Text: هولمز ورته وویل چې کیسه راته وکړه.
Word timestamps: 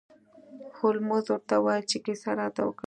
هولمز 0.77 1.25
ورته 1.29 1.55
وویل 1.57 1.83
چې 1.91 1.97
کیسه 2.05 2.29
راته 2.39 2.61
وکړه. 2.63 2.79